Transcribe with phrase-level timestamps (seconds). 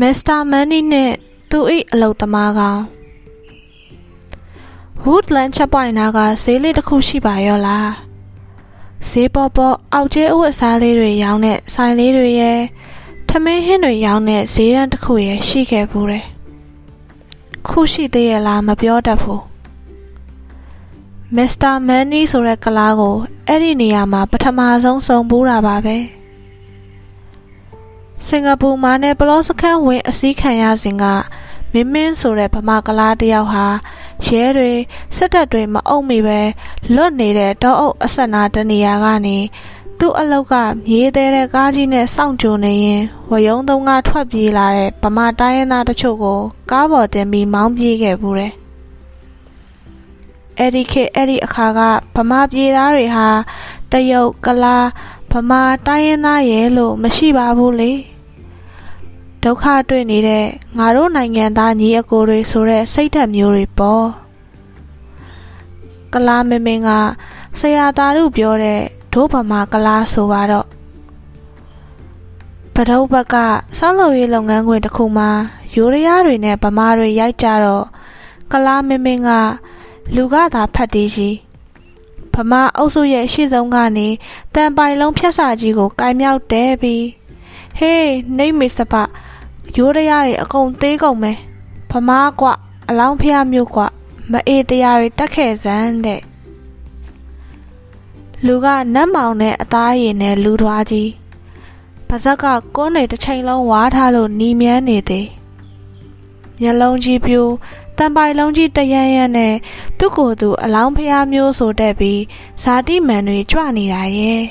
[0.00, 1.14] မစ္စတာမန်နီနှင့်
[1.50, 1.58] သူ၏
[1.92, 2.82] အလုပ်သမားကောင်
[5.04, 7.90] Woodland ချက်ပွိုင်နာကဈေးလေးတစ်ခုရှိပါရောလား
[9.08, 12.60] ဈေးပေါ်ပေါ်အောက်ကျဲအဝတ်စားလေးတွေရောင်းတဲ့ဆိုင်လေးတွေရဲ့
[13.28, 16.24] ထမင်းဟင်းတွေရောင်းတဲ့ဈေးတန်းတစ်ခုရဲ့ရှိခဲ့ဘူးတယ်
[17.68, 19.42] ခုရှိသေးရဲ့လားမပြောတတ်ဘူး
[21.36, 25.96] မစ္စတာမန်နီဆိုတဲ့ကလားကိုအဲ့ဒီနေရာမှာပထမဆုံးစုံဘူးတာပါပဲ
[28.26, 31.04] စင်ကာပူမှာနဲ့ပလောစခန်းဝင်အစည်းခံရစဉ်က
[31.72, 33.66] မင်းမင်းဆိုတဲ့ဗမာကလားတယောက်ဟာ
[34.26, 34.72] ရဲတွေ
[35.16, 36.40] စစ်တပ်တွေမအုပ်မိပဲ
[36.94, 39.38] လွတ်နေတဲ့တောအုပ်အဆက်နာတနေရာကနေ
[39.98, 40.54] သူ့အလောက်က
[40.86, 46.40] မြေသေးတဲ့ကားကြီးနဲ့စောင့်ကြိုနေရင်ဝယုံသုံးကထွက်ပြေးလာတဲ့ဗမာတိုင်းရင်းသားတချို့ကို
[46.70, 48.52] ကားပေါ်တင်ပြီးမောင်းပြေးခဲ့ဘူးတယ်
[50.58, 51.80] အဲ့ဒီခေတ်အဲ့ဒီအခါက
[52.16, 53.28] ဗမာပြည်သားတွေဟာ
[53.92, 54.86] တရုတ်ကလား
[55.32, 57.92] ဗမာတိုင်းရင်းသားရဲ့လို့မရှိပါဘူးလေ
[59.44, 60.46] ဒုက္ခတွေ့နေတဲ့
[60.78, 64.06] ငါတို့နိုင်ငံသားညီအကိုတွေဆိုတဲ့စိတ်ဓာတ်မျိုးတွေပေါ့
[66.12, 66.90] ကလားမင်းမင်းက
[67.58, 68.80] ဆရာသားတို့ပြောတဲ့
[69.12, 70.66] ဒိုးဗမာကလားဆိုပါတော့
[72.74, 73.36] ပဒုတ်ဘက်က
[73.78, 75.30] ဆောက်လုပ်ရေးလုပ်ငန်းခွင်တစ်ခုမှာ
[75.74, 77.84] ယူရီးယားတွေနဲ့ဗမာတွေရိုက်ကြတော့
[78.52, 79.30] ကလားမင်းမင်းက
[80.14, 81.36] လူကသာဖတ်သေးကြီး
[82.34, 84.08] ဗမာအုပ်စုရဲ့ရှေ့ဆုံးကနေ
[84.54, 87.04] တန်ပိုင်လုံးဖြတ်စာကြီးကိုကင်မြောက်တဲပြီး
[87.78, 88.06] ဟေး
[88.38, 88.94] နေမေစပ
[89.76, 91.38] ရိုးတရားတွေအကုန်သေးကုန်မယ်
[91.90, 92.46] ဗမာကွ
[92.88, 93.82] အလောင်းဖျားမျိုးကွ
[94.32, 96.20] မအေးတရားတွေတက်ခဲ့စမ်းတဲ့
[98.46, 101.10] လူကနတ်မောင်နဲ့အသားရည်နဲ့လူထွားကြီး
[102.08, 102.44] ပါဇက်က
[102.76, 105.28] ကွန်းနေတစ်ချိန်လုံးဝါးထားလို့နီမြန်းနေသေး
[106.60, 107.40] မျက်လုံးကြီးပြူ
[107.96, 109.54] တန်ပိုင်လုံးကြီးတရမ်းရမ်းနဲ့
[109.98, 112.20] သူ့ကိုယ်သူအလောင်းဖျားမျိုးဆိုတဲ့ပြီး
[112.62, 114.42] ဇာတိမန်တွေကြွနေတာရဲ့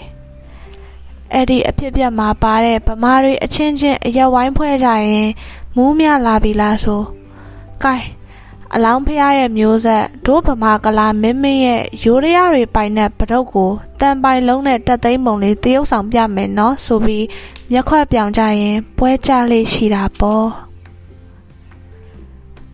[1.33, 5.29] အဲ့ဒီအဖြစ်ပြက်မှာပါတဲ့ဗမာတွေအချင်းချင်းအရက်ဝိုင်းဖွဲ့ကြရင်
[5.75, 7.01] မူးမြလာပြီလားဆို။
[7.83, 7.95] ကဲ
[8.75, 17.25] အလောင်းဖျားရဲ့မျိုးဆက်ဒိုးဗမာကလာမင်းမင်းရဲ့ရိုးရရတွေပိုင်တဲ့ပတုတ်ကိုတန်ပိုင်လုံးနဲ့တက်သိမ်းပုံလေးတရုပ်ဆောင်ပြမယ်နော်ဆိုပြီး
[17.71, 20.45] မျက်ခွက်ပြောင်ကြရင်ပွဲကြလေးရှိတာပေါ့။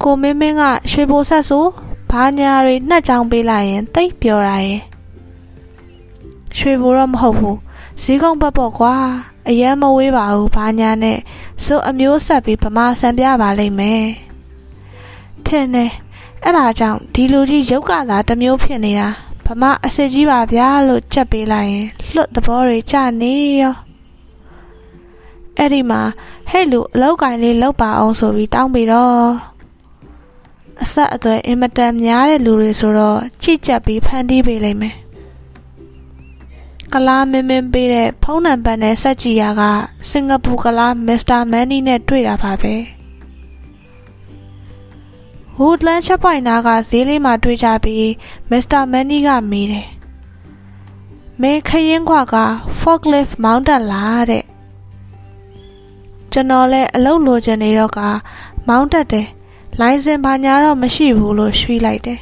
[0.04, 1.66] ကိုမင်းမင်းကရွှေဘိုဆက်ဆို
[2.12, 4.82] ဘာညာတွေနှက်ချောင်းပေးလိုက်ရင်တိတ်ပြောတာရဲ့။
[6.58, 7.58] ရွှေဘိုတော့မဟုတ်ဘူး
[8.02, 8.96] ဈေးကုန်းဘက်ပေါ့ကွာ
[9.50, 11.20] အရန်မဝေးပါဘူးဘာညာနဲ့
[11.64, 14.06] စိုးအမျိုးဆက်ပြီးဗမာဆန်ပြပါလိမ့်မယ်
[15.46, 15.92] ထင်တယ်
[16.44, 19.10] အဲ့ဒါကြောင့်ဒီလူကြီးရုပ်ကသာတစ်မျိုးဖြစ်နေတာ
[19.46, 23.76] ဗမာအစ်စ်ကြီးပါဗျာလို့ကြက်ပေးလိုက်ရင်လွတ်သဘောတွေကြနေရော
[25.58, 26.02] အဲ့ဒီမှာ
[26.50, 29.28] ဟဲ့လူအလောက်ကင်လေးလောက်ပါအောင်ဆိုပြီးတောင်းပြီးတော့
[30.84, 34.96] အဆက်အသွယ်အင်မတန်များတဲ့လူတွေဆိုတော့ကြည့်ကြပ်ပြီးဖန်တီးပေးလိမ့်မယ်
[36.94, 39.62] ကလားမင်းမင်းပေးတဲ့ဖုန်းနံပါတ်နဲ့ဆက်ကြည့်ရက
[40.10, 42.76] စင်ကာပူကလားမစ္စတာမန်နီနဲ့တွေ့တာပါပဲ
[45.56, 48.14] ဟူဒလန်ချက်ပိုင်နာကဈေးလေးမှာတွေ့ကြပြီး
[48.50, 49.88] မစ္စတာမန်နီကမေးတယ်
[51.42, 52.36] မင်းခရင်ခွာက
[52.80, 54.44] forklift မောင်းတက်လာတဲ့
[56.32, 58.00] ကျွန်တော်လည်းအလုပ်လိုချင်နေတော့က
[58.68, 59.28] မောင်းတက်တယ်
[59.80, 62.20] လိုင်စင်ဘာညာတော့မရှိဘူးလို့ရွှေ့လိုက်တယ်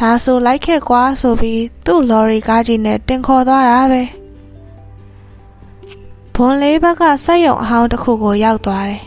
[0.00, 4.02] ဒါဆိုလိုက်ခဲ့ကွာဆိုပြီးသူ့လော်ရီကားကြီးနဲ့တင်ခေါ်သွားတာပဲ
[6.34, 9.04] ဘွန်လေးဘက်ကစက်ရုံအဟောင်းတစ်ခုကိုရောက်သွားတယ်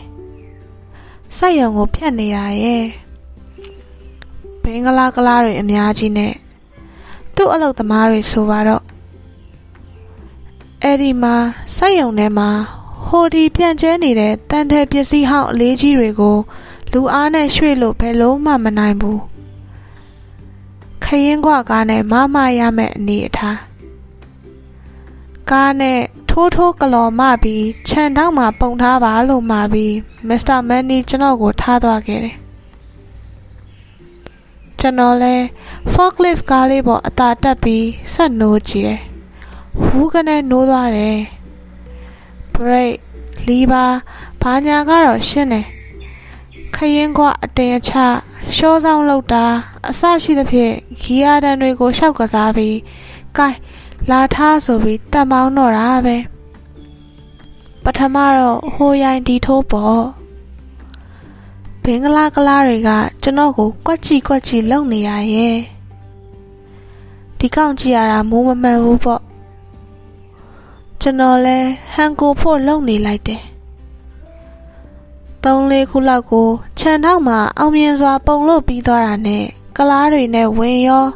[1.36, 2.84] စက်ရုံကိုဖြတ်နေတာရဲ့
[4.62, 6.32] ဘင်္ဂလားကလားတွေအများကြီးနဲ့
[7.34, 8.82] သူ့အလုပ်သမားတွေဆိုပါတော့
[10.82, 11.34] အဲ့ဒီမှာ
[11.76, 12.48] စက်ရုံထဲမှာ
[13.06, 16.36] ဟိုဒီပြန့်ကျဲနေတဲ့တန်တဲ့ပစ္စည်းဟောင်းအလေးကြီးတွေကို
[16.92, 19.33] လူအားနဲ့ရွှေ့လို့ဘယ်လုံးမှမနိုင်ဘူး
[21.04, 23.58] ခရင်ခွကားနဲ့မမရမယ့်အနေအထား
[25.50, 26.00] ကားနဲ့
[26.30, 29.94] ထိုးထိုးကလော်မပြီးခြံထောက်မှာပုံထားပါလို့မှာပြီး
[30.28, 32.36] မစ္စတာမန်နီကျွန်တော်ကိုထားသွားခဲ့တယ်
[34.80, 35.34] ကျွန်တော်လဲ
[35.92, 39.00] forklift ကားလေးပေါ်အသာတက်ပြီးဆက်နိုးကြည့်တယ်
[39.84, 41.18] ဟူးကနေနိုးသွားတယ်
[42.54, 42.94] break
[43.46, 43.84] လီဘာ
[44.42, 45.66] ဘာညာကတော့ရှင်းတယ်
[46.74, 47.92] ခရင်ခွအတင်အချ
[48.54, 49.46] ရှောဆောင်လောက်တာ
[49.90, 52.76] အဆရှိသဖြင့်ဂီယာတန်တွေကိုရှောက်ကစားပြီး
[53.36, 53.48] ကဲ
[54.10, 56.16] လာထားဆိုပြီးတက်မောင်းတော့တာပဲ
[57.84, 60.04] ပထမတော့ဟိုရိုင်းဒီထိုးပေါ့
[61.82, 62.90] ဘင်္ဂလားကလားတွေက
[63.22, 65.58] ကျွန်တော်ကိုကွက်ချီကွက်ချီလုံနေရရဲ့
[67.38, 69.22] ဒီကောင်ကြည့်ရတာမိုးမမှန်ဘူးပေါ့
[71.00, 71.58] ကျွန်တော်လဲ
[71.94, 73.42] ဟန်ကိုဖို့လုံနေလိုက်တယ်
[75.44, 76.48] သုံးလေးခုလောက်ကို
[76.78, 79.44] ခြံထောက်မှာအောင်မြင်စွာပုံလို့ပြီးသွားတာနဲ့
[79.76, 81.06] ကလားတွေနဲ့ဝင်ရော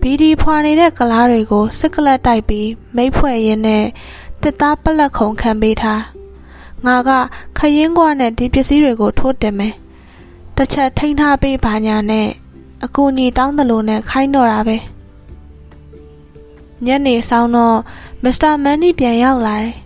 [0.00, 3.84] ဘီဒီဖွာနေတဲ့ကလားတွေကိုစစ်ကလတ်တိုက်ပြီးမိတ်ဖွဲ့ရင်းနဲ့
[4.42, 6.02] တစ်သားပလက်ခုံခံပေးထား
[6.86, 7.10] ငါက
[7.58, 9.74] ခရင်ကွာနဲ့ဒီပစ္စည်းတွေကိုထိုးတင်မယ်
[10.56, 12.28] တစ်ချက်ထိန်းထားပေးပါညာနဲ့
[12.84, 14.76] အကူညီတောင်းသလိုနဲ့ခိုင်းတော့တာပဲ
[16.86, 17.78] ညနေဆောင်တော့
[18.22, 19.76] မစ္စတာမန်နီပြန်ရောက်လာတယ်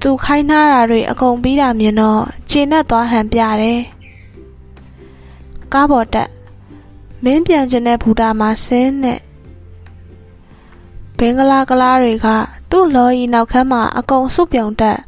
[0.00, 3.80] သူခိုင်းထားတာတွေအကုန်ပြီးတာမြင်တော့ခြေနဲ့သွားဟန်ပြတယ်
[5.72, 6.28] ကားပေါ်တက်
[7.24, 9.20] မင်းပြန်ကျင်တဲ့ဘူတာမှာဆင်းနဲ့
[11.18, 12.28] ဘင်္ဂလားကလားတွေက
[12.70, 14.98] သူ့လော်ရီနောက်ခန်းမှာအကုန်စုပြုံတက်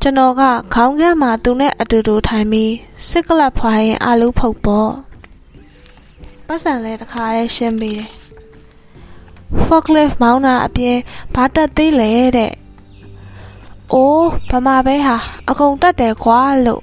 [0.00, 0.42] ကျွန်တော်က
[0.74, 2.74] ခေါင်းခန်းမှာသူနဲ့အတူတူထိုင်ပြီး
[3.08, 4.92] စစ်ကလပ်ဖွာရင်အာလူဖုတ်ပေါ့
[6.46, 8.10] ပတ်စံလဲတခါတည်းရှင်းပြီးတယ်
[9.66, 10.96] forklift မောင်းတာအပြင်
[11.34, 12.52] ဘာတက်သေးလဲတဲ့။
[13.92, 15.16] အိုးဗမာပဲဟာ
[15.50, 16.82] အကုန်တက်တယ်ကွာလို့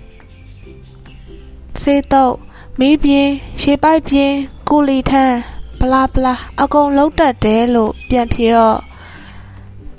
[1.81, 2.33] စေတော့
[2.81, 3.31] မီးပြင်း
[3.61, 4.35] ရှေးပိုက်ပြင်း
[4.69, 5.37] ကိုလီထန်း
[5.79, 8.79] ဘလာဘလာအကုန်လုံးတက်တယ်လို့ပြန်ဖြေတော့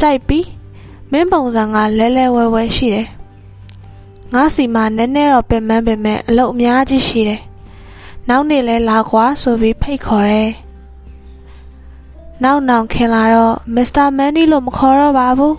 [0.01, 0.41] ကြိုက်ပြီ
[1.11, 3.09] မင်းပုံစံကလဲလဲဝဲဝဲရှိတယ်
[4.35, 7.43] ငါစီမှာနည်းနည်းတော့ပင်ပန်းပင်မဲ့အလုပ်အများကြီးရှိတယ်
[8.29, 10.51] နောက်နေ့လဲလာကွာဆိုပြီးဖိတ်ခေါ်တယ်
[12.43, 15.57] နောက်နောက်ခင်လာတော့မစ္စတာမန်နီလို့မခေါ်တော့ပါဘူး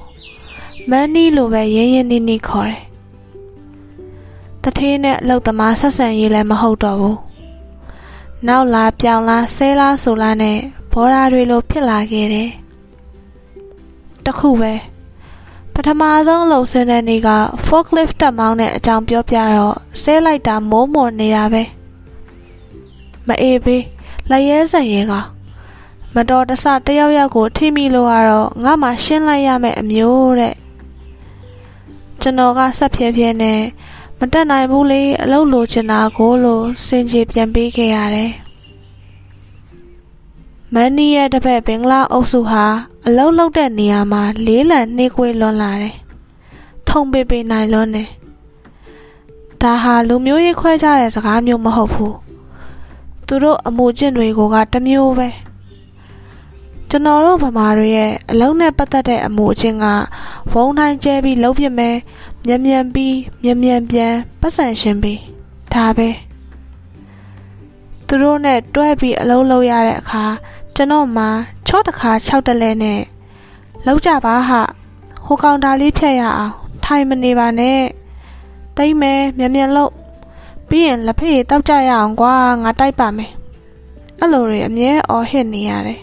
[0.90, 2.89] မန်နီလို့ပဲရင်းရင်းနှီးနှီးခေါ်တယ်
[4.70, 7.18] တထေးနဲ့အလုပ်သမားဆက်ဆံရေးလည်းမဟုတ်တော့ဘူး
[8.48, 10.58] နောက်လာပြောင်လာဆဲလာဆိုလာနဲ့
[10.92, 12.50] ဘောရာတွေလိုဖြစ်လာခဲ့တယ်
[14.26, 14.74] တခုပဲ
[15.74, 17.30] ပထမဆုံးအလုပ်ဆင်းတဲ့နေ့က
[17.68, 21.64] forklift တက်မောင်းတဲ့အကြောင်းပြောပြတော့ဆဲလိုက်တာမိုးမော်နေတာပဲ
[23.28, 23.84] မအေးဘေး
[24.30, 25.14] လက်ရဲစက်ရဲက
[26.16, 30.56] မတော်တဆတယောက်ယောက်ကိုထိမိလို့ကတော့ငါမှရှင်းလိုက်ရမယ်အမျိုးတဲ့
[32.22, 33.60] ကျွန်တော်ကဆက်ဖြဲဖြဲနဲ့
[34.22, 38.32] မတက်နိုင်ဘူးလေအလုပ်လိုချင်တာကိုလို့စင်ကြေပြန်ပေးခဲ့ရတယ်
[40.74, 42.66] မန်နီရဲ့တပည့်ဘင်္ဂလားအုပ်စုဟာ
[43.08, 45.96] အလုပ်လုပ်တဲ့နေရာမှာလေးလံနှေးကွေးလွန်လာတယ်
[46.88, 48.10] ထုံပေးပေးနိုင်လွန်းတယ်
[49.62, 52.16] ဒါဟာလူမျိုးရေးခွဲခြားတဲ့စကားမျိုးမဟုတ်ဘူး
[53.28, 55.30] သူတို့အမှုကျင့်တွေကိုကတမျိုးပဲ
[56.90, 59.86] ကျွန်တော်တို့ဗမာတွေရဲ့အလုံးနဲ့ပတ်သက်တဲ့အမှုအချင်းက
[60.52, 61.96] ဝုံတိုင်းကျဲပြီးလှုပ်ပြမယ်
[62.46, 65.22] မြန်မြန်ပြီးမြန်မြန်ပြန်ပတ်စံရှင်းပြီး
[65.74, 66.10] ဒါပဲ
[68.08, 70.24] သူတို့နဲ့တွဲပြီးအလုံးလုံးရတဲ့အခါ
[70.76, 71.26] ကျွန်တော်မှ
[71.68, 73.00] 6တခါ6တလဲနဲ့
[73.86, 74.62] လောက်ကြပါဟာ
[75.26, 76.54] ဟိုကောင်တာလေးဖြတ်ရအောင်
[76.86, 77.80] ထိုင်မနေပါနဲ့
[78.78, 79.92] တိမ့်မယ်မြန်မြန်လို့
[80.70, 83.32] ပြီးရင်လက်ဖေးတောက်ကြရအောင်ကွာငါတိုက်ပါမယ်
[84.20, 86.02] အဲ့လိုတွေအမြဲအော်ဟစ်နေရတယ်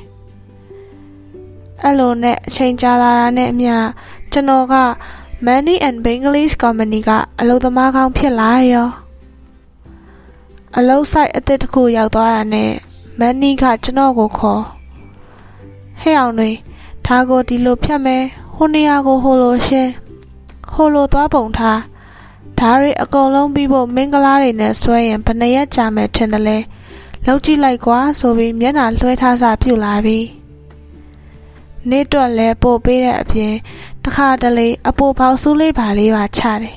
[1.83, 3.75] အဲ့လိုနဲ့အချိန်ကြာလာတာနဲ့အမျှ
[4.33, 4.75] ကျွန်တော်က
[5.44, 7.11] Money and Bengalis Company က
[7.41, 8.88] အလုပ်သမားကောင်းဖြစ်လာရော
[10.77, 12.71] အလုပ်ဆိုင်အသစ်တစ်ခုရောက်သွားတာနဲ့
[13.21, 14.62] Money ကကျွန်တော်ကိုခေါ်
[16.00, 16.50] ဟဲ့အောင်တွေ
[17.06, 18.23] ဒါကိုဒီလိုဖြတ်မယ်
[18.56, 19.91] ဟိုနေရာကိုဟိုလိုရှင်း
[20.73, 21.81] ဟိုလိုသွားပုံထား
[22.59, 26.59] ဓာရီအကုန်လုံးပြီးဖို့မင်္ဂလာတွေနဲ့ဆွဲရင်ဘယ်နှရက်ကြာမယ်ထင်တယ်လဲ
[27.27, 30.19] လောက်ကြည့်လိုက်ကွာဆိုပြီးမျက်နှာလွှဲထားစာပြုတ်လာပြီ
[31.91, 33.55] နေ့တွက်လဲပို့ပေးတဲ့အပြင်
[34.08, 36.76] တခါတလေအပိုပေါက်ဆူးလေးပါလေးပါချတယ်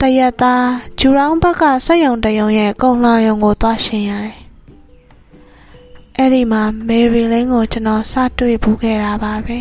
[0.00, 0.66] တရက်သား
[0.98, 4.38] ဂျူရောင်းဘက်ကစက်ယုံတယုံရဲ့ကုံလာယုံကိုသွားရှင်ရတယ်
[6.16, 9.58] အဲ့ဒီမှာမေရီလင်းကိုကျွန်တော်စတွေ့ဘူးခဲ့တာပါပဲ